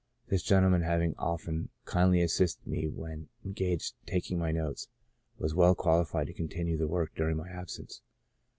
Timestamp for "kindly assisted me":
1.85-2.87